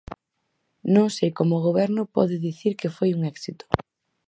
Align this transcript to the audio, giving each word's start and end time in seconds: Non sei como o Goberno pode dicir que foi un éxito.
Non 0.95 1.07
sei 1.15 1.29
como 1.37 1.53
o 1.55 1.65
Goberno 1.67 2.01
pode 2.15 2.35
dicir 2.47 2.71
que 2.79 2.93
foi 2.97 3.09
un 3.17 3.21
éxito. 3.33 3.65